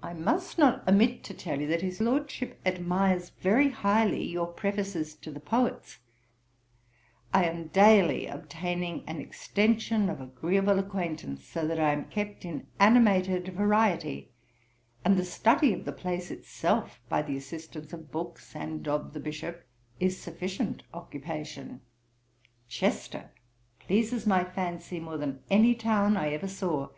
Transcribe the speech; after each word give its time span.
I 0.00 0.12
must 0.14 0.58
not 0.58 0.86
omit 0.88 1.24
to 1.24 1.34
tell 1.34 1.60
you, 1.60 1.66
that 1.66 1.82
his 1.82 2.00
Lordship 2.00 2.60
admires, 2.64 3.30
very 3.40 3.68
highly, 3.68 4.22
your 4.24 4.46
Prefaces 4.46 5.16
to 5.16 5.32
the 5.32 5.40
Poets. 5.40 5.98
I 7.32 7.46
am 7.46 7.66
daily 7.66 8.26
obtaining 8.28 9.02
an 9.08 9.20
extension 9.20 10.08
of 10.08 10.20
agreeable 10.20 10.78
acquaintance, 10.78 11.44
so 11.44 11.66
that 11.66 11.80
I 11.80 11.90
am 11.92 12.04
kept 12.04 12.44
in 12.44 12.68
animated 12.78 13.48
variety; 13.48 14.30
and 15.04 15.16
the 15.16 15.24
study 15.24 15.72
of 15.72 15.84
the 15.84 15.90
place 15.90 16.30
itself, 16.30 17.00
by 17.08 17.20
the 17.20 17.36
assistance 17.36 17.92
of 17.92 18.12
books, 18.12 18.54
and 18.54 18.86
of 18.86 19.14
the 19.14 19.18
Bishop, 19.18 19.66
is 19.98 20.16
sufficient 20.16 20.84
occupation. 20.94 21.80
Chester 22.68 23.32
pleases 23.80 24.28
my 24.28 24.44
fancy 24.44 25.00
more 25.00 25.16
than 25.18 25.42
any 25.50 25.74
town 25.74 26.16
I 26.16 26.30
ever 26.32 26.46
saw. 26.46 26.90